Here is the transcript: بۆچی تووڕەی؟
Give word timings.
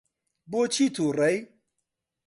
بۆچی 0.51 0.85
تووڕەی؟ 0.95 1.35